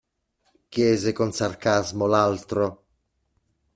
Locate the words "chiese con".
0.67-1.31